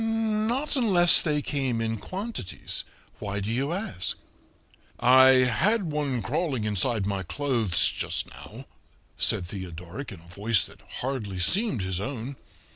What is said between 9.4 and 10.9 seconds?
Theodoric in a voice that